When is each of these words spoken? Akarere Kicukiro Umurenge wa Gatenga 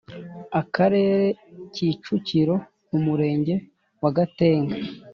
Akarere 0.61 1.25
Kicukiro 1.73 2.55
Umurenge 2.95 3.55
wa 4.01 4.11
Gatenga 4.17 4.75